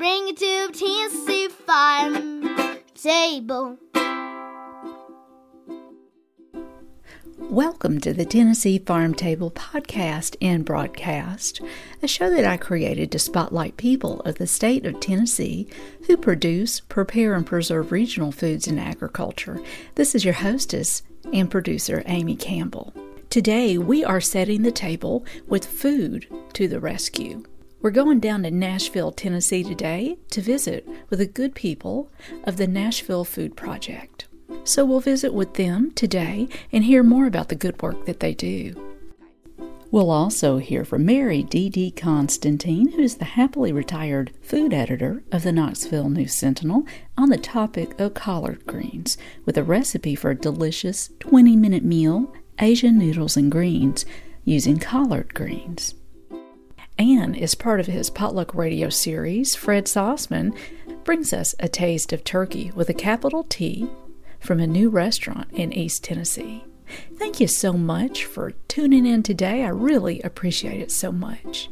[0.00, 3.76] Bring it to Tennessee farm table.
[7.38, 11.60] Welcome to the Tennessee Farm Table podcast and broadcast,
[12.02, 15.68] a show that I created to spotlight people of the state of Tennessee
[16.06, 19.60] who produce, prepare, and preserve regional foods and agriculture.
[19.96, 22.94] This is your hostess and producer, Amy Campbell.
[23.28, 27.44] Today, we are setting the table with food to the rescue.
[27.82, 32.10] We're going down to Nashville, Tennessee today to visit with the good people
[32.44, 34.28] of the Nashville Food Project.
[34.64, 38.34] So we'll visit with them today and hear more about the good work that they
[38.34, 38.74] do.
[39.90, 41.92] We'll also hear from Mary D.D.
[41.92, 46.84] Constantine, who is the happily retired food editor of the Knoxville News Sentinel,
[47.16, 49.16] on the topic of collard greens,
[49.46, 54.04] with a recipe for a delicious 20 minute meal Asian noodles and greens
[54.44, 55.94] using collard greens.
[57.00, 60.54] And is part of his potluck radio series, Fred Sauceman
[61.02, 63.88] brings us a taste of turkey with a capital T
[64.38, 66.62] from a new restaurant in East Tennessee.
[67.16, 69.64] Thank you so much for tuning in today.
[69.64, 71.70] I really appreciate it so much.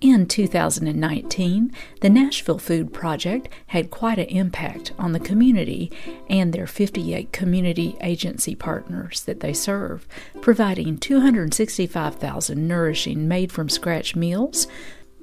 [0.00, 5.92] In 2019, the Nashville Food Project had quite an impact on the community
[6.26, 10.08] and their 58 community agency partners that they serve,
[10.40, 14.66] providing 265,000 nourishing made from scratch meals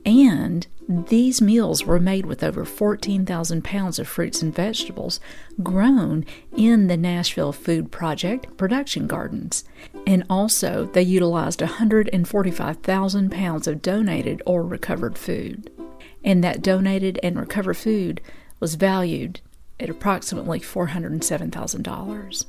[0.07, 5.19] and these meals were made with over 14,000 pounds of fruits and vegetables
[5.61, 6.25] grown
[6.55, 9.65] in the Nashville Food Project production gardens.
[10.05, 15.69] And also, they utilized 145,000 pounds of donated or recovered food.
[16.23, 18.21] And that donated and recovered food
[18.61, 19.41] was valued
[19.79, 22.45] at approximately $407,000.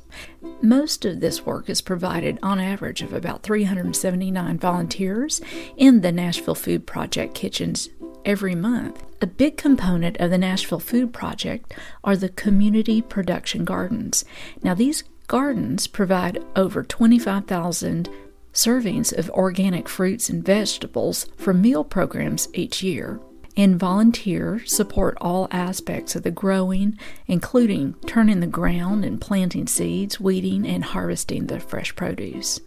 [0.61, 5.41] Most of this work is provided on average of about 379 volunteers
[5.77, 7.89] in the Nashville Food Project kitchens
[8.25, 9.03] every month.
[9.21, 11.73] A big component of the Nashville Food Project
[12.03, 14.25] are the community production gardens.
[14.63, 18.09] Now, these gardens provide over 25,000
[18.53, 23.19] servings of organic fruits and vegetables for meal programs each year
[23.59, 26.97] and volunteers support all aspects of the growing,
[27.27, 32.61] including turning the ground and planting seeds, weeding, and harvesting the fresh produce.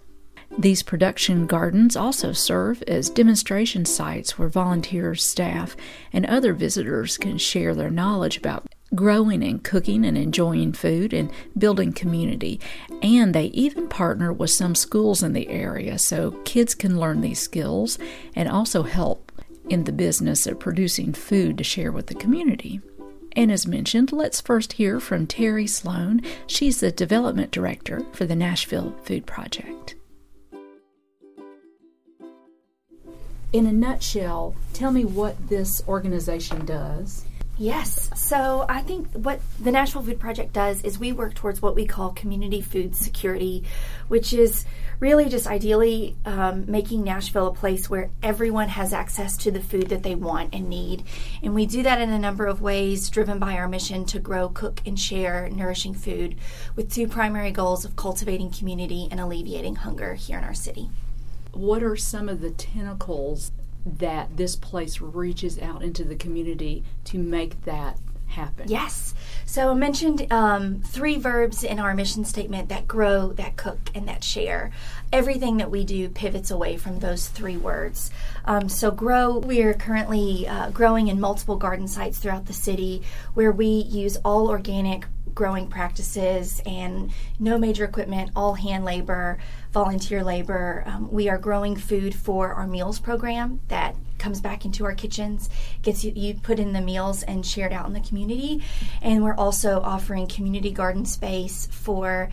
[0.59, 5.75] These production gardens also serve as demonstration sites where volunteers, staff,
[6.13, 11.31] and other visitors can share their knowledge about growing and cooking and enjoying food and
[11.57, 12.61] building community.
[13.03, 17.41] And they even partner with some schools in the area so kids can learn these
[17.41, 17.99] skills
[18.37, 19.22] and also help
[19.73, 22.81] in the business of producing food to share with the community.
[23.35, 26.21] And as mentioned, let's first hear from Terry Sloan.
[26.47, 29.95] She's the development director for the Nashville Food Project.
[33.55, 37.25] In a nutshell, tell me what this organization does.
[37.59, 38.11] Yes.
[38.17, 41.87] So I think what the Nashville Food Project does is we work towards what we
[41.87, 43.63] call community food security,
[44.09, 44.65] which is
[45.01, 49.89] really just ideally um, making Nashville a place where everyone has access to the food
[49.89, 51.05] that they want and need.
[51.43, 54.49] And we do that in a number of ways, driven by our mission to grow,
[54.49, 56.37] cook, and share nourishing food
[56.75, 60.89] with two primary goals of cultivating community and alleviating hunger here in our city.
[61.53, 63.53] What are some of the tentacles
[63.85, 67.99] that this place reaches out into the community to make that
[68.33, 68.67] happen.
[68.69, 69.15] Yes.
[69.45, 74.09] So I mentioned um, three verbs in our mission statement that grow, that cook, and
[74.09, 74.71] that share.
[75.13, 78.11] Everything that we do pivots away from those three words.
[78.45, 83.03] Um, so grow, we are currently uh, growing in multiple garden sites throughout the city
[83.35, 89.39] where we use all organic growing practices and no major equipment, all hand labor,
[89.73, 90.85] volunteer labor.
[90.87, 95.51] Um, we are growing food for our meals program that comes back into our kitchens,
[95.83, 98.63] gets you, you put in the meals and shared out in the community.
[99.01, 102.31] And we're also offering community garden space for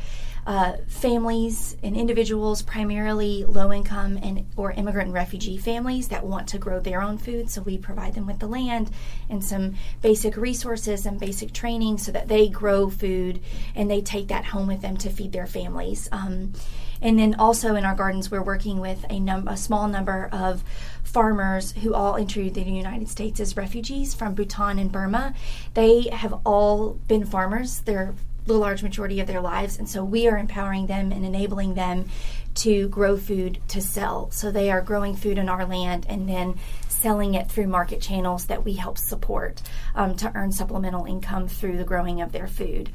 [0.50, 6.48] uh, families and individuals, primarily low income and or immigrant and refugee families that want
[6.48, 7.52] to grow their own food.
[7.52, 8.90] So we provide them with the land
[9.30, 13.42] and some basic resources and basic training so that they grow food
[13.76, 16.10] and they take that home with them to feed their families.
[16.12, 16.54] Um,
[17.00, 20.64] and then also in our gardens, we're working with a, num- a small number of
[21.04, 25.36] farmers who all entered the United States as refugees from Bhutan and Burma.
[25.76, 27.82] They have all been farmers.
[27.82, 28.16] They're
[28.50, 29.78] the large majority of their lives.
[29.80, 32.10] And so we are empowering them and enabling them
[32.56, 34.30] to grow food to sell.
[34.32, 36.56] So they are growing food in our land and then
[36.88, 39.62] selling it through market channels that we help support
[39.96, 42.90] um, to earn supplemental income through the growing of their food.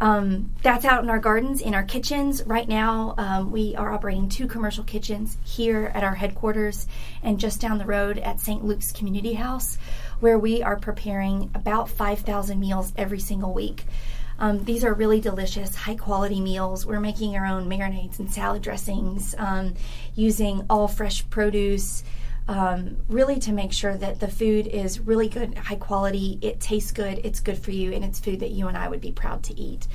[0.00, 2.44] Um, that's out in our gardens, in our kitchens.
[2.44, 6.86] Right now, um, we are operating two commercial kitchens here at our headquarters
[7.22, 8.64] and just down the road at St.
[8.64, 9.76] Luke's Community House,
[10.20, 13.84] where we are preparing about 5,000 meals every single week.
[14.38, 16.86] Um, these are really delicious, high quality meals.
[16.86, 19.74] We're making our own marinades and salad dressings um,
[20.14, 22.04] using all fresh produce.
[22.46, 26.92] Um, really to make sure that the food is really good, high quality, it tastes
[26.92, 29.42] good, it's good for you, and it's food that you and I would be proud
[29.44, 29.86] to eat.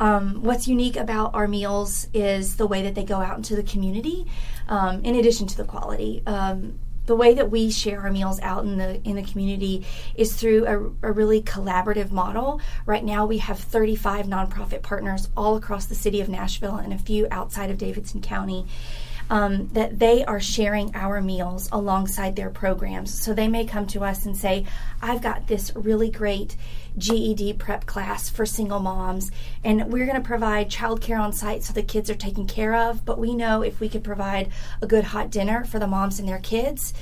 [0.00, 3.62] Um, what's unique about our meals is the way that they go out into the
[3.62, 4.26] community,
[4.68, 6.22] um, in addition to the quality.
[6.26, 9.84] Um, the way that we share our meals out in the in the community
[10.14, 12.60] is through a, a, really collaborative model.
[12.86, 16.98] Right now, we have 35 nonprofit partners all across the city of Nashville and a
[16.98, 18.66] few outside of Davidson County.
[19.32, 23.18] Um, that they are sharing our meals alongside their programs.
[23.18, 24.66] So they may come to us and say,
[25.00, 26.54] I've got this really great
[26.98, 29.30] GED prep class for single moms,
[29.64, 33.06] and we're going to provide childcare on site so the kids are taken care of.
[33.06, 34.52] But we know if we could provide
[34.82, 36.92] a good hot dinner for the moms and their kids,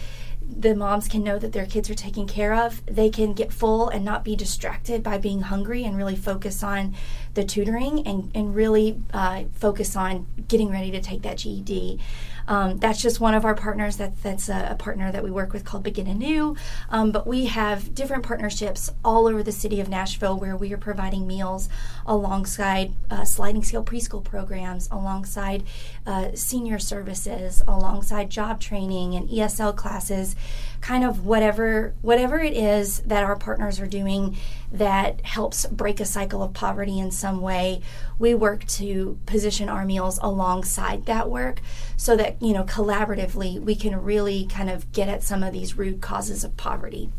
[0.59, 2.85] the moms can know that their kids are taken care of.
[2.87, 6.95] They can get full and not be distracted by being hungry and really focus on
[7.35, 11.99] the tutoring and, and really uh, focus on getting ready to take that GED.
[12.51, 13.97] Um, that's just one of our partners.
[13.99, 16.57] That, that's a, a, partner that we work with called Begin Anew.
[16.91, 20.77] Um, but we have different partnerships all over the city of Nashville where we are
[20.77, 21.69] providing meals
[22.05, 25.63] alongside uh, sliding scale preschool programs, alongside
[26.07, 30.35] uh, senior services, alongside job training and ESL classes
[30.81, 34.37] kind of whatever whatever it is that our partners are doing
[34.73, 37.83] that helps break a cycle of poverty in some way
[38.19, 41.61] we work to position our meals alongside that work
[41.97, 45.77] so that you know collaboratively we can really kind of get at some of these
[45.77, 47.11] root causes of poverty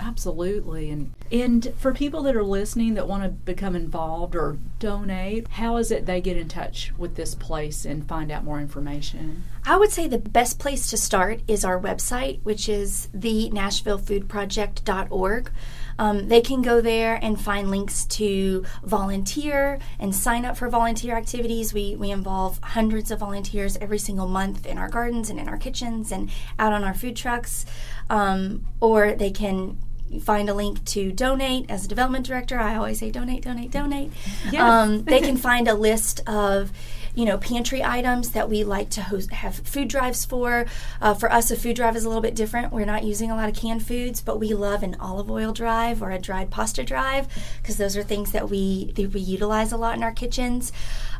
[0.00, 0.90] Absolutely.
[0.90, 5.76] And and for people that are listening that want to become involved or donate, how
[5.76, 9.42] is it they get in touch with this place and find out more information?
[9.66, 15.50] I would say the best place to start is our website, which is the NashvilleFoodProject.org.
[15.98, 21.16] Um, they can go there and find links to volunteer and sign up for volunteer
[21.16, 21.74] activities.
[21.74, 25.58] We, we involve hundreds of volunteers every single month in our gardens and in our
[25.58, 27.66] kitchens and out on our food trucks.
[28.08, 29.76] Um, or they can
[30.22, 32.58] find a link to donate as a development director.
[32.58, 34.10] I always say donate, donate, donate.
[34.50, 34.60] Yes.
[34.60, 36.72] Um, they can find a list of
[37.14, 40.66] you know pantry items that we like to host, have food drives for.
[41.00, 42.72] Uh, for us, a food drive is a little bit different.
[42.72, 46.02] We're not using a lot of canned foods, but we love an olive oil drive
[46.02, 47.28] or a dried pasta drive
[47.60, 50.72] because those are things that we that we utilize a lot in our kitchens.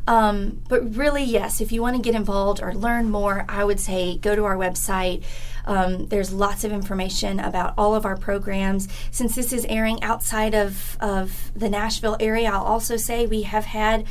[0.08, 3.78] Um, but really, yes, if you want to get involved or learn more, I would
[3.78, 5.22] say go to our website.
[5.66, 8.88] Um, there's lots of information about all of our programs.
[9.10, 13.66] Since this is airing outside of, of the Nashville area, I'll also say we have
[13.66, 14.06] had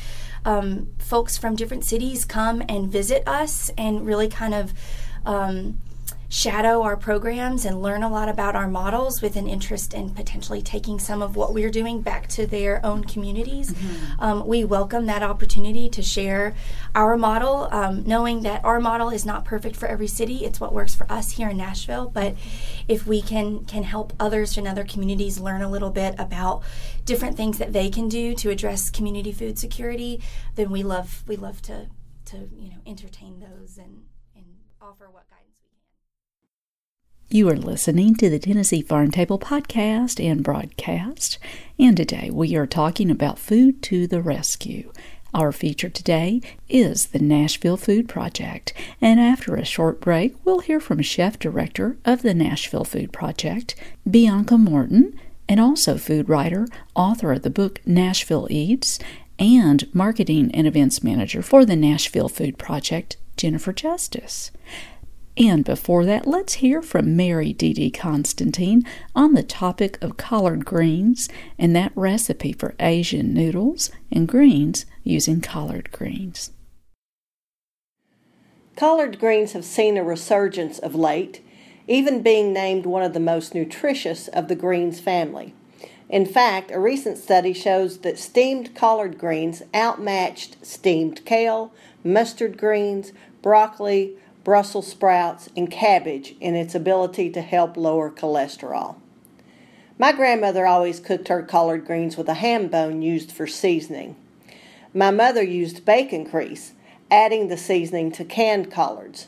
[0.45, 4.75] um, folks from different cities come and visit us and really kind of
[5.25, 5.79] um,
[6.29, 10.61] shadow our programs and learn a lot about our models with an interest in potentially
[10.61, 13.71] taking some of what we're doing back to their own communities.
[13.71, 14.21] Mm-hmm.
[14.21, 16.53] Um, we welcome that opportunity to share
[16.93, 20.43] our model, um, knowing that our model is not perfect for every city.
[20.43, 22.09] It's what works for us here in Nashville.
[22.09, 22.35] But
[22.87, 26.63] if we can can help others in other communities learn a little bit about
[27.05, 30.21] different things that they can do to address community food security,
[30.55, 31.87] then we love we love to
[32.25, 34.03] to you know entertain those and
[34.35, 34.45] and
[34.81, 35.47] offer what guidance.
[37.29, 41.37] You are listening to the Tennessee Farm Table podcast and broadcast,
[41.77, 44.93] and today we are talking about food to the rescue.
[45.33, 50.79] Our feature today is the Nashville Food Project, and after a short break, we'll hear
[50.79, 53.75] from Chef Director of the Nashville Food Project,
[54.09, 55.19] Bianca Morton,
[55.49, 56.65] and also food writer,
[56.95, 58.99] author of the book Nashville Eats,
[59.37, 64.49] and Marketing and Events Manager for the Nashville Food Project, Jennifer Justice.
[65.37, 67.91] And before that, let's hear from Mary D.D.
[67.91, 68.83] Constantine
[69.15, 71.29] on the topic of collard greens
[71.59, 76.51] and that recipe for Asian noodles and greens using collard greens.
[78.75, 81.43] Collard greens have seen a resurgence of late,
[81.87, 85.53] even being named one of the most nutritious of the greens family.
[86.09, 91.71] In fact, a recent study shows that steamed collard greens outmatched steamed kale,
[92.03, 94.15] mustard greens, broccoli,
[94.47, 98.95] Brussels sprouts, and cabbage in its ability to help lower cholesterol.
[99.99, 104.15] My grandmother always cooked her collard greens with a ham bone used for seasoning.
[104.93, 106.71] My mother used bacon grease,
[107.11, 109.27] adding the seasoning to canned collards.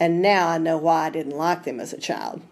[0.00, 2.42] And now I know why I didn't like them as a child.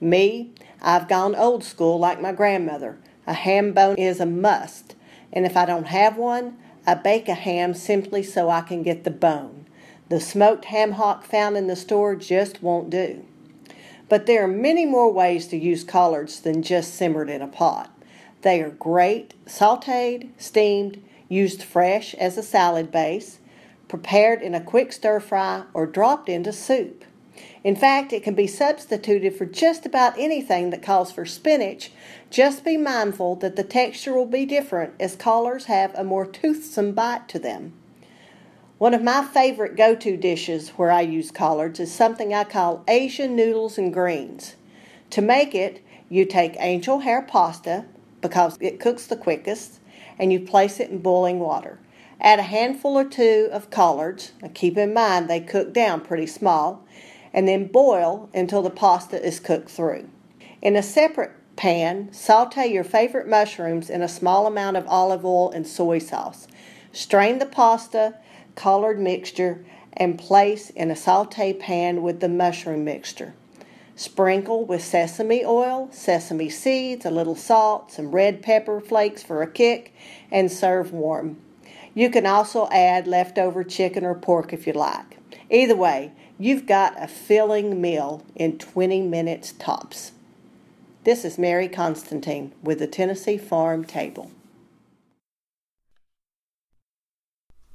[0.00, 0.50] Me,
[0.82, 2.98] I've gone old school like my grandmother.
[3.28, 4.96] A ham bone is a must,
[5.32, 9.04] and if I don't have one, I bake a ham simply so I can get
[9.04, 9.59] the bone.
[10.10, 13.24] The smoked ham hock found in the store just won't do.
[14.08, 17.96] But there are many more ways to use collards than just simmered in a pot.
[18.42, 23.38] They are great sauteed, steamed, used fresh as a salad base,
[23.86, 27.04] prepared in a quick stir fry, or dropped into soup.
[27.62, 31.92] In fact, it can be substituted for just about anything that calls for spinach.
[32.30, 36.94] Just be mindful that the texture will be different as collards have a more toothsome
[36.94, 37.74] bite to them.
[38.80, 42.82] One of my favorite go to dishes where I use collards is something I call
[42.88, 44.56] Asian noodles and greens.
[45.10, 47.84] To make it, you take angel hair pasta
[48.22, 49.80] because it cooks the quickest
[50.18, 51.78] and you place it in boiling water.
[52.22, 56.26] Add a handful or two of collards, now keep in mind they cook down pretty
[56.26, 56.82] small,
[57.34, 60.08] and then boil until the pasta is cooked through.
[60.62, 65.50] In a separate pan, saute your favorite mushrooms in a small amount of olive oil
[65.50, 66.48] and soy sauce.
[66.92, 68.14] Strain the pasta
[68.60, 69.64] collard mixture
[69.94, 73.32] and place in a saute pan with the mushroom mixture.
[73.96, 79.50] Sprinkle with sesame oil, sesame seeds, a little salt, some red pepper flakes for a
[79.50, 79.94] kick,
[80.30, 81.38] and serve warm.
[81.94, 85.16] You can also add leftover chicken or pork if you like.
[85.48, 90.12] Either way, you've got a filling meal in 20 minutes tops.
[91.04, 94.30] This is Mary Constantine with the Tennessee Farm Table.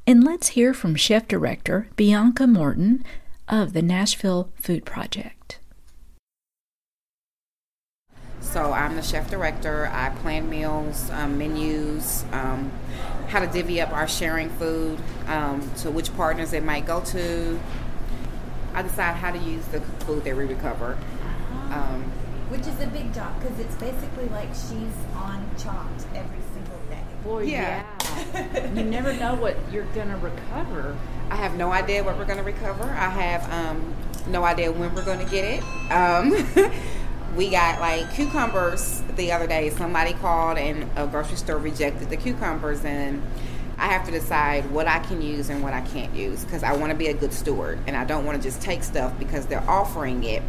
[0.07, 3.03] And let's hear from Chef Director Bianca Morton
[3.49, 5.57] of the Nashville Food Project.
[8.39, 9.89] So I'm the chef director.
[9.91, 12.71] I plan meals, um, menus, um,
[13.29, 17.59] how to divvy up our sharing food, um, to which partners it might go to.
[18.75, 20.99] I decide how to use the food that we recover.
[21.71, 22.03] Um,
[22.49, 27.01] which is a big job because it's basically like she's on Chopped every single day.
[27.23, 27.83] Boy, yeah.
[27.83, 28.04] yeah.
[28.75, 30.95] You never know what you're going to recover.
[31.29, 32.83] I have no idea what we're going to recover.
[32.83, 33.95] I have um,
[34.27, 35.91] no idea when we're going to get it.
[35.91, 36.31] Um,
[37.35, 39.69] we got like cucumbers the other day.
[39.71, 43.21] Somebody called and a grocery store rejected the cucumbers, and
[43.77, 46.75] I have to decide what I can use and what I can't use because I
[46.75, 49.47] want to be a good steward and I don't want to just take stuff because
[49.47, 50.41] they're offering it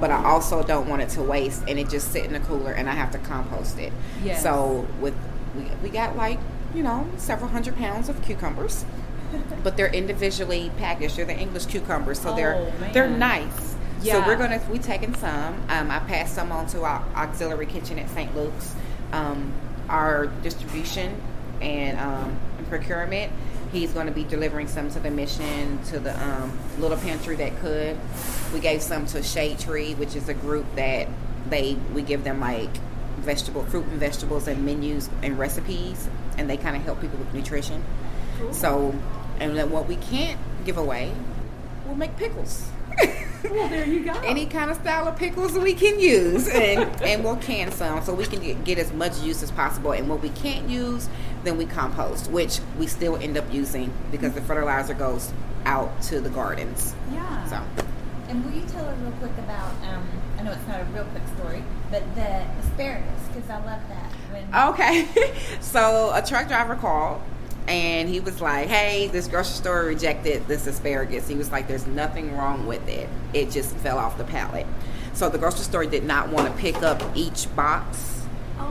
[0.00, 2.72] but I also don't want it to waste and it just sit in the cooler
[2.72, 3.92] and I have to compost it.
[4.22, 4.42] Yes.
[4.42, 5.14] So with
[5.56, 6.38] we, we got like
[6.74, 8.84] you know several hundred pounds of cucumbers,
[9.64, 11.16] but they're individually packaged.
[11.16, 12.92] They're the English cucumbers, so oh, they're man.
[12.92, 13.74] they're nice.
[14.02, 14.20] Yeah.
[14.20, 15.54] So we're gonna we taking some.
[15.68, 18.34] Um, I passed some on to our auxiliary kitchen at St.
[18.34, 18.74] Luke's.
[19.12, 19.52] Um,
[19.88, 21.20] our distribution
[21.60, 22.36] and um,
[22.68, 23.32] procurement
[23.72, 27.56] he's going to be delivering some to the mission to the um, little pantry that
[27.60, 27.96] could
[28.52, 31.08] we gave some to shade tree which is a group that
[31.48, 32.70] they we give them like
[33.26, 37.32] vegetable fruit and vegetables and menus and recipes and they kind of help people with
[37.34, 37.84] nutrition
[38.38, 38.52] cool.
[38.52, 38.94] so
[39.40, 41.12] and then what we can't give away
[41.84, 42.70] we'll make pickles
[43.50, 44.12] well, there you go.
[44.20, 48.14] Any kind of style of pickles we can use, and and we'll can some so
[48.14, 49.92] we can get, get as much use as possible.
[49.92, 51.08] And what we can't use,
[51.44, 55.32] then we compost, which we still end up using because the fertilizer goes
[55.64, 56.94] out to the gardens.
[57.12, 57.46] Yeah.
[57.46, 57.62] So.
[58.28, 59.70] And will you tell us real quick about?
[59.84, 60.06] Um,
[60.38, 64.12] I know it's not a real quick story, but the asparagus because I love that.
[64.30, 65.08] When okay,
[65.60, 67.20] so a truck driver called
[67.68, 71.86] and he was like, "Hey, this grocery store rejected this asparagus." He was like, "There's
[71.86, 73.08] nothing wrong with it.
[73.34, 74.66] It just fell off the pallet."
[75.12, 78.22] So the grocery store did not want to pick up each box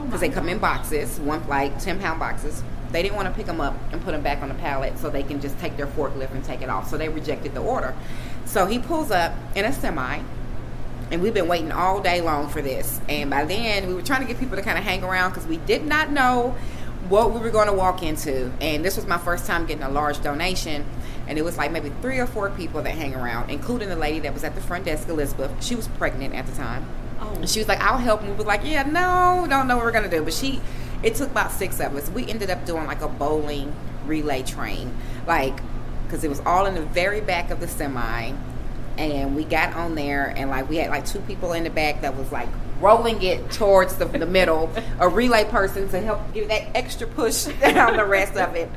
[0.05, 2.63] because oh they come in boxes, one like ten pound boxes.
[2.91, 5.09] They didn't want to pick them up and put them back on the pallet so
[5.09, 6.89] they can just take their forklift and take it off.
[6.89, 7.93] So they rejected the order.
[8.45, 10.21] So he pulls up in a semi
[11.11, 12.99] and we've been waiting all day long for this.
[13.07, 15.45] And by then, we were trying to get people to kind of hang around because
[15.47, 16.55] we did not know
[17.09, 19.89] what we were going to walk into, and this was my first time getting a
[19.89, 20.83] large donation,
[21.27, 24.19] and it was like maybe three or four people that hang around, including the lady
[24.19, 25.51] that was at the front desk, Elizabeth.
[25.63, 26.85] She was pregnant at the time.
[27.19, 27.33] Oh.
[27.35, 29.85] And she was like, "I'll help." And we were like, "Yeah, no, don't know what
[29.85, 30.61] we're gonna do." But she,
[31.03, 32.09] it took about six of us.
[32.09, 33.73] We ended up doing like a bowling
[34.05, 34.95] relay train,
[35.27, 35.59] like
[36.05, 38.33] because it was all in the very back of the semi,
[38.97, 42.01] and we got on there, and like we had like two people in the back
[42.01, 42.49] that was like
[42.79, 47.45] rolling it towards the, the middle, a relay person to help give that extra push
[47.61, 48.69] down the rest of it.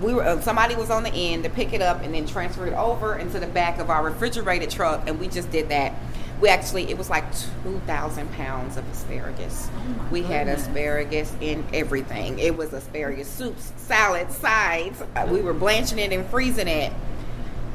[0.00, 2.66] We were uh, somebody was on the end to pick it up and then transfer
[2.66, 5.94] it over into the back of our refrigerated truck, and we just did that.
[6.40, 7.24] We actually it was like
[7.62, 9.68] two thousand pounds of asparagus.
[9.76, 10.36] Oh we goodness.
[10.36, 12.38] had asparagus in everything.
[12.38, 15.02] It was asparagus soups, salads, sides.
[15.14, 16.94] Uh, we were blanching it and freezing it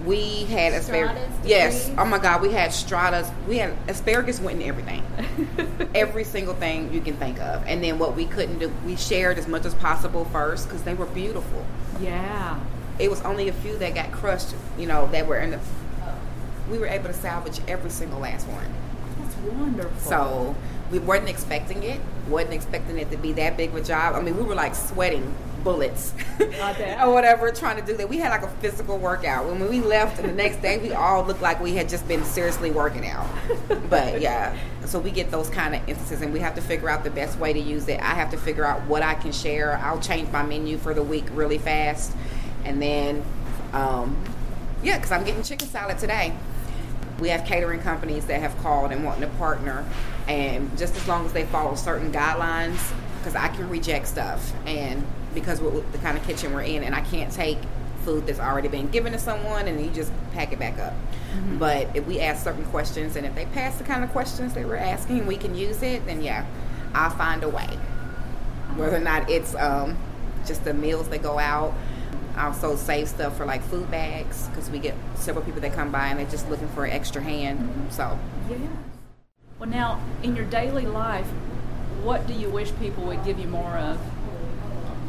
[0.05, 1.33] we had asparagus.
[1.43, 1.91] Yes.
[1.97, 3.29] Oh my God, we had stratas.
[3.47, 5.03] We had asparagus went in everything.
[5.95, 7.63] Every single thing you can think of.
[7.65, 10.93] And then what we couldn't do, we shared as much as possible first because they
[10.93, 11.65] were beautiful.
[11.99, 12.59] Yeah.
[12.99, 15.59] It was only a few that got crushed, you know, that were in the.
[16.69, 18.73] We were able to salvage every single last one.
[19.19, 20.09] That's wonderful.
[20.09, 20.55] So
[20.91, 21.99] we weren't expecting it.
[22.27, 24.15] wasn't expecting it to be that big of a job.
[24.15, 28.07] I mean, we were like sweating bullets or whatever trying to do that.
[28.07, 29.47] We had like a physical workout.
[29.47, 32.71] When we left the next day, we all looked like we had just been seriously
[32.71, 33.27] working out.
[33.89, 34.55] But yeah,
[34.85, 37.37] so we get those kind of instances and we have to figure out the best
[37.39, 37.99] way to use it.
[37.99, 39.77] I have to figure out what I can share.
[39.79, 42.13] I'll change my menu for the week really fast.
[42.63, 43.23] And then,
[43.73, 44.15] um,
[44.83, 46.33] yeah, because I'm getting chicken salad today.
[47.19, 49.85] We have catering companies that have called and wanting to partner,
[50.27, 55.05] and just as long as they follow certain guidelines, because I can reject stuff, and
[55.35, 57.59] because with the kind of kitchen we're in, and I can't take
[58.03, 60.93] food that's already been given to someone and you just pack it back up.
[60.93, 61.57] Mm-hmm.
[61.57, 64.65] But if we ask certain questions, and if they pass the kind of questions that
[64.65, 66.05] we're asking, we can use it.
[66.07, 66.45] Then yeah,
[66.93, 67.67] I'll find a way.
[68.75, 69.97] Whether or not it's um,
[70.47, 71.73] just the meals that go out
[72.35, 75.91] I also save stuff for like food bags because we get several people that come
[75.91, 77.59] by and they're just looking for an extra hand.
[77.59, 77.89] Mm-hmm.
[77.89, 78.19] So,
[78.49, 78.57] yeah.
[79.57, 81.27] Well, now in your daily life,
[82.03, 83.99] what do you wish people would give you more of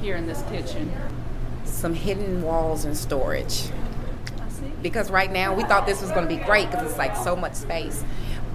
[0.01, 0.93] here in this kitchen?
[1.65, 3.65] Some hidden walls and storage.
[4.83, 7.37] Because right now we thought this was going to be great because it's like so
[7.37, 8.05] much space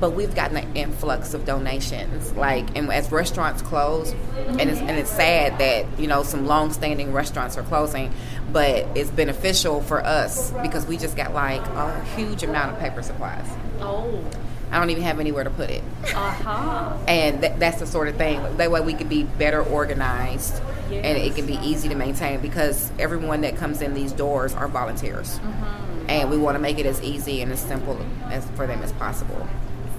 [0.02, 2.34] but we've gotten an influx of donations.
[2.34, 4.14] Like, and as restaurants close,
[4.48, 8.12] and it's and it's sad that you know some long-standing restaurants are closing,
[8.52, 13.04] but it's beneficial for us because we just got like a huge amount of paper
[13.04, 13.46] supplies.
[13.80, 14.26] Oh.
[14.72, 15.84] I don't even have anywhere to put it.
[16.16, 16.98] Uh-huh.
[17.06, 18.42] and th- that's the sort of thing.
[18.58, 21.06] That way we could be better organized yes.
[21.06, 24.68] and it can be easy to maintain because everyone that comes in these doors are
[24.68, 25.40] volunteers.
[25.40, 26.10] Mm-hmm.
[26.10, 28.92] And we want to make it as easy and as simple as for them as
[28.94, 29.48] possible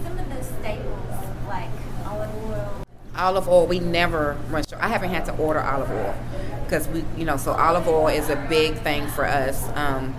[0.03, 1.71] Some of the staples like
[2.07, 2.85] olive oil?
[3.17, 4.83] Olive oil, we never run short.
[4.83, 6.15] I haven't had to order olive oil
[6.65, 9.69] because we, you know, so olive oil is a big thing for us.
[9.75, 10.15] Um,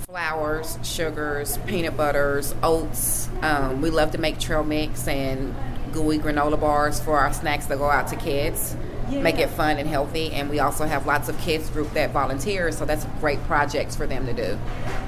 [0.00, 3.28] flours, sugars, peanut butters, oats.
[3.42, 5.54] Um, we love to make trail mix and
[5.92, 8.74] gooey granola bars for our snacks that go out to kids.
[9.08, 9.22] Yeah.
[9.22, 12.72] Make it fun and healthy, and we also have lots of kids group that volunteer,
[12.72, 14.58] so that's great projects for them to do.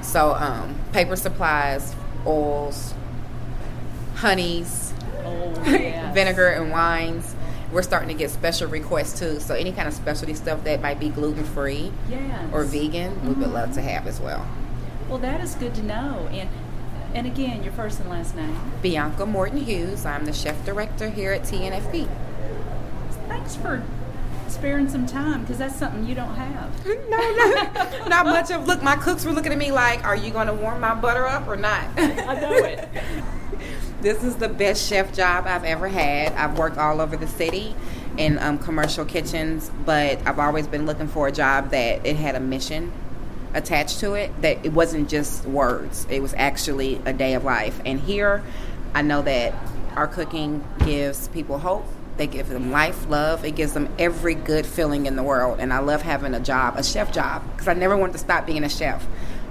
[0.01, 1.93] So, um, paper supplies,
[2.25, 2.93] oils,
[4.15, 6.13] honeys, oh, yes.
[6.13, 7.35] vinegar, and wines.
[7.71, 9.39] We're starting to get special requests too.
[9.39, 12.49] So any kind of specialty stuff that might be gluten free yes.
[12.51, 13.27] or vegan, mm-hmm.
[13.27, 14.47] we would love to have as well.
[15.07, 16.27] Well, that is good to know.
[16.31, 16.49] And
[17.13, 18.55] and again, your first and last name?
[18.81, 20.05] Bianca Morton Hughes.
[20.05, 22.07] I'm the chef director here at TNFP.
[23.29, 23.81] Thanks for
[24.47, 26.85] sparing some time because that's something you don't have.
[26.85, 28.67] no, no, not much of.
[28.67, 31.25] Look, my cooks were looking at me like, "Are you going to warm my butter
[31.25, 32.89] up or not?" I know it.
[34.01, 36.31] This is the best chef job I've ever had.
[36.31, 37.75] I've worked all over the city
[38.15, 42.35] in um, commercial kitchens, but I've always been looking for a job that it had
[42.35, 42.93] a mission
[43.53, 44.41] attached to it.
[44.41, 47.81] That it wasn't just words; it was actually a day of life.
[47.85, 48.41] And here,
[48.93, 49.53] I know that
[49.97, 51.85] our cooking gives people hope.
[52.19, 53.45] They give them life, love.
[53.45, 55.61] It gives them every good feeling in the world.
[55.61, 58.45] And I love having a job, a chef job, because I never wanted to stop
[58.45, 59.07] being a chef.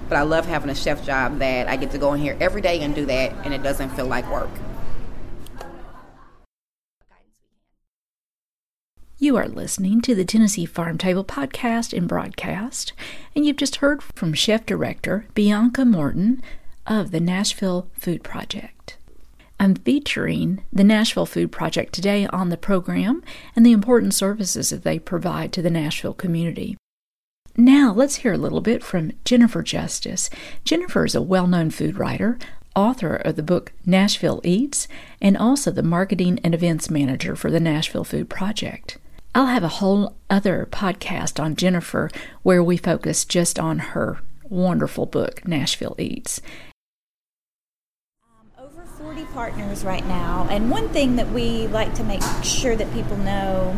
[0.06, 2.60] But I love having a chef job that I get to go in here every
[2.60, 4.50] day and do that, and it doesn't feel like work.
[9.16, 12.92] You are listening to the Tennessee Farm Table podcast and broadcast,
[13.34, 16.42] and you've just heard from Chef Director Bianca Morton
[16.86, 18.97] of the Nashville Food Project.
[19.60, 23.24] I'm featuring the Nashville Food Project today on the program
[23.56, 26.76] and the important services that they provide to the Nashville community.
[27.56, 30.30] Now, let's hear a little bit from Jennifer Justice.
[30.64, 32.38] Jennifer is a well known food writer,
[32.76, 34.86] author of the book Nashville Eats,
[35.20, 38.98] and also the marketing and events manager for the Nashville Food Project.
[39.34, 42.10] I'll have a whole other podcast on Jennifer
[42.44, 46.40] where we focus just on her wonderful book, Nashville Eats.
[49.18, 53.16] 40 partners right now, and one thing that we like to make sure that people
[53.16, 53.76] know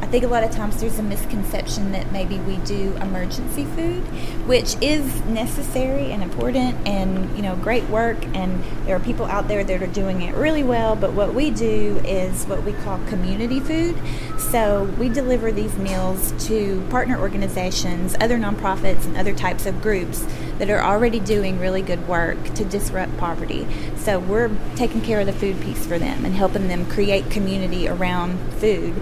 [0.00, 4.02] I think a lot of times there's a misconception that maybe we do emergency food,
[4.46, 9.48] which is necessary and important and you know great work and there are people out
[9.48, 12.98] there that are doing it really well, but what we do is what we call
[13.06, 13.96] community food.
[14.38, 20.24] So we deliver these meals to partner organizations, other nonprofits and other types of groups
[20.58, 23.66] that are already doing really good work to disrupt poverty.
[23.96, 27.88] So we're taking care of the food piece for them and helping them create community
[27.88, 28.94] around food.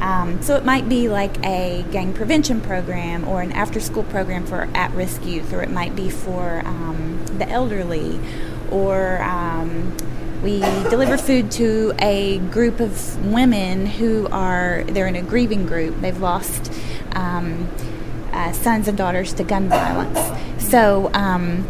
[0.00, 4.44] Um, so it might be like a gang prevention program or an after school program
[4.46, 8.20] for at risk youth, or it might be for um, the elderly,
[8.70, 9.96] or um,
[10.42, 15.98] we deliver food to a group of women who are, they're in a grieving group.
[16.02, 16.70] They've lost
[17.12, 17.70] um,
[18.30, 20.18] uh, sons and daughters to gun violence.
[20.68, 21.66] So, um,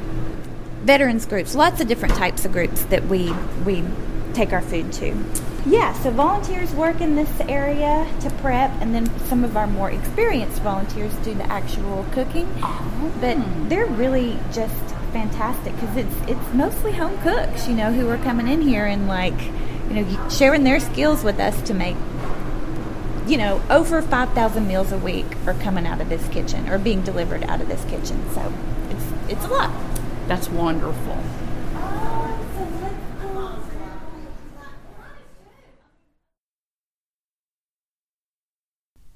[0.83, 3.33] veterans groups, lots of different types of groups that we,
[3.64, 3.83] we
[4.35, 5.14] take our food to.
[5.66, 9.90] Yeah, so volunteers work in this area to prep, and then some of our more
[9.90, 12.46] experienced volunteers do the actual cooking.
[12.62, 13.12] Oh.
[13.20, 13.38] But
[13.70, 14.74] they're really just
[15.12, 19.09] fantastic because it's it's mostly home cooks, you know, who are coming in here and
[19.09, 19.40] like,
[19.88, 21.96] you know, sharing their skills with us to make.
[23.26, 26.78] You know, over five thousand meals a week are coming out of this kitchen or
[26.78, 28.22] being delivered out of this kitchen.
[28.34, 28.52] So
[28.90, 29.70] it's it's a lot.
[30.28, 31.18] That's wonderful.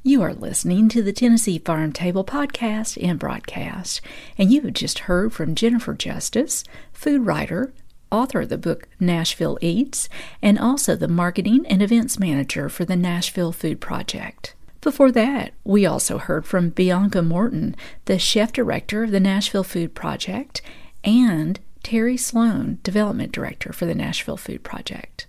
[0.03, 4.01] You are listening to the Tennessee Farm Table podcast and broadcast,
[4.39, 7.75] and you have just heard from Jennifer Justice, food writer,
[8.11, 10.09] author of the book Nashville Eats,
[10.43, 14.55] and also the marketing and events manager for the Nashville Food Project.
[14.81, 19.95] Before that, we also heard from Bianca Morton, the chef director of the Nashville Food
[19.95, 20.63] Project,
[21.05, 25.27] and Terry Sloan, development director for the Nashville Food Project.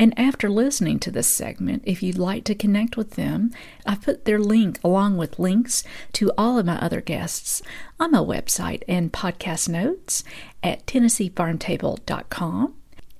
[0.00, 3.50] And after listening to this segment, if you'd like to connect with them,
[3.84, 5.84] I've put their link along with links
[6.14, 7.60] to all of my other guests
[8.00, 10.24] on my website and podcast notes
[10.62, 12.74] at TennesseeFarmTable.com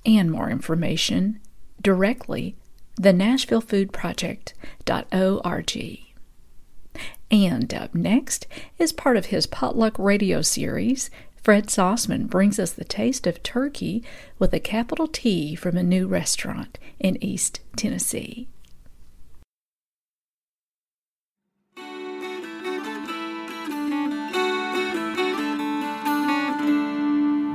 [0.07, 1.39] and more information
[1.79, 2.55] directly
[2.95, 5.99] the NashvilleFoodProject.org.
[7.29, 8.47] And up next
[8.79, 11.11] is part of his potluck radio series,
[11.43, 14.03] Fred Sauceman brings us the taste of turkey
[14.37, 18.47] with a capital T from a new restaurant in East Tennessee.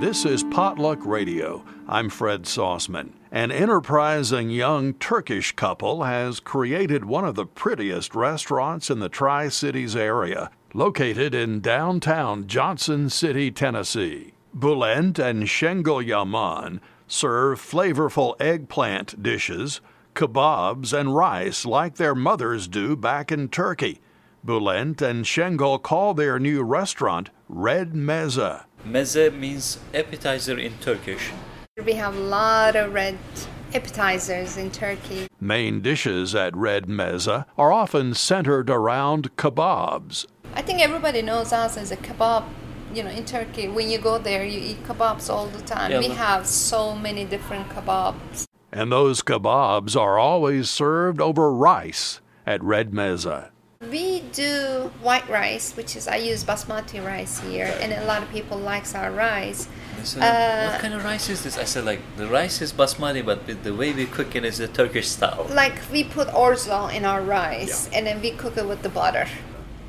[0.07, 1.65] This is Potluck Radio.
[1.89, 3.11] I'm Fred Sauceman.
[3.33, 9.49] An enterprising young Turkish couple has created one of the prettiest restaurants in the Tri
[9.49, 14.35] Cities area, located in downtown Johnson City, Tennessee.
[14.55, 19.81] Bulent and Şengül Yaman serve flavorful eggplant dishes,
[20.15, 24.01] kebabs, and rice like their mothers do back in Turkey.
[24.47, 28.67] Bulent and Şengül call their new restaurant Red Meze.
[28.87, 31.33] Meze means appetizer in Turkish.
[31.85, 33.19] We have a lot of red
[33.75, 35.27] appetizers in Turkey.
[35.41, 40.27] Main dishes at Red Meze are often centered around kebabs.
[40.55, 42.45] I think everybody knows us as a kebab.
[42.95, 45.91] You know, in Turkey, when you go there, you eat kebabs all the time.
[45.91, 48.45] Yeah, we but- have so many different kebabs.
[48.73, 53.51] And those kebabs are always served over rice at Red Meze.
[53.81, 58.31] We do white rice, which is I use basmati rice here, and a lot of
[58.31, 59.69] people likes our rice.
[60.03, 61.59] Said, Uh, what kind of rice is this?
[61.59, 64.69] I said, like, the rice is basmati, but the way we cook it is a
[64.69, 65.47] Turkish style.
[65.51, 69.29] Like we put orzo in our rice, and then we cook it with the butter.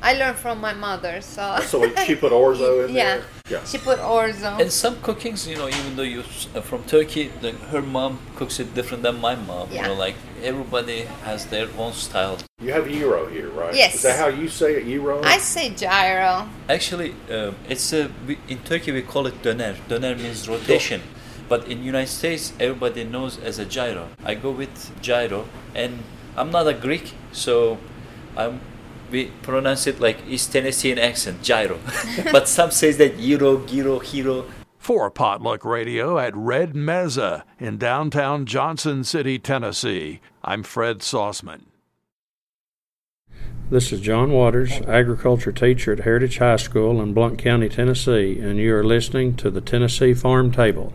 [0.00, 1.58] I learned from my mother, so.
[1.62, 3.04] So she put orzo in yeah.
[3.04, 3.24] there?
[3.50, 3.64] Yeah.
[3.64, 4.60] She put orzo.
[4.60, 8.60] And some cookings, you know, even though you're uh, from Turkey, the, her mom cooks
[8.60, 9.68] it different than my mom.
[9.70, 9.82] Yeah.
[9.82, 12.38] You know, like, everybody has their own style.
[12.60, 13.74] You have gyro here, right?
[13.74, 13.96] Yes.
[13.96, 15.22] Is that how you say it, gyro?
[15.22, 16.48] I say gyro.
[16.68, 19.74] Actually, um, it's a, we, in Turkey we call it döner.
[19.88, 21.02] Döner means rotation.
[21.48, 24.08] But in United States, everybody knows as a gyro.
[24.24, 26.02] I go with gyro, and
[26.36, 27.78] I'm not a Greek, so
[28.36, 28.60] I'm
[29.10, 31.78] we pronounce it like East Tennessean accent, gyro.
[32.32, 34.44] but some says that gyro, gyro, hero.
[34.78, 41.62] For Potluck Radio at Red Meze in downtown Johnson City, Tennessee, I'm Fred Sauceman.
[43.70, 48.58] This is John Waters, agriculture teacher at Heritage High School in Blount County, Tennessee, and
[48.58, 50.94] you are listening to the Tennessee Farm Table.